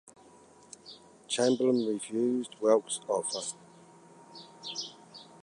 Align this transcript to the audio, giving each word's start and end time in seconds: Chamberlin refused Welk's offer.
Chamberlin 1.27 1.85
refused 1.93 2.55
Welk's 2.59 2.99
offer. 3.07 3.53